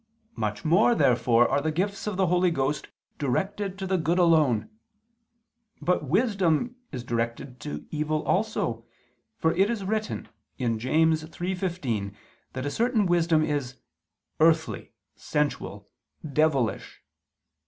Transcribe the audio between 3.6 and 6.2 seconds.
to the good alone. But